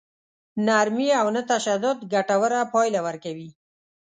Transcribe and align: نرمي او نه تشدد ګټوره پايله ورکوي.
نرمي 0.65 1.09
او 1.21 1.27
نه 1.35 1.41
تشدد 1.51 1.97
ګټوره 2.13 2.59
پايله 2.73 2.99
ورکوي. 3.07 3.49